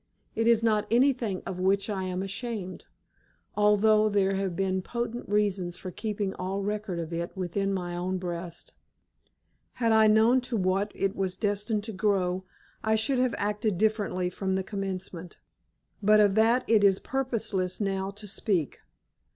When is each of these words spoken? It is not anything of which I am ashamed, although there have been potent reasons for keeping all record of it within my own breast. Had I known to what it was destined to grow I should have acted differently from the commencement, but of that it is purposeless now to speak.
It 0.33 0.47
is 0.47 0.63
not 0.63 0.87
anything 0.89 1.43
of 1.45 1.59
which 1.59 1.87
I 1.87 2.05
am 2.05 2.23
ashamed, 2.23 2.85
although 3.55 4.09
there 4.09 4.33
have 4.33 4.55
been 4.55 4.81
potent 4.81 5.29
reasons 5.29 5.77
for 5.77 5.91
keeping 5.91 6.33
all 6.33 6.63
record 6.63 6.97
of 6.97 7.13
it 7.13 7.37
within 7.37 7.71
my 7.71 7.95
own 7.95 8.17
breast. 8.17 8.73
Had 9.73 9.91
I 9.91 10.07
known 10.07 10.41
to 10.41 10.57
what 10.57 10.91
it 10.95 11.15
was 11.15 11.37
destined 11.37 11.83
to 11.83 11.93
grow 11.93 12.43
I 12.83 12.95
should 12.95 13.19
have 13.19 13.35
acted 13.37 13.77
differently 13.77 14.31
from 14.31 14.55
the 14.55 14.63
commencement, 14.63 15.37
but 16.01 16.19
of 16.19 16.33
that 16.33 16.63
it 16.67 16.83
is 16.83 16.97
purposeless 16.97 17.79
now 17.79 18.09
to 18.09 18.27
speak. 18.27 18.79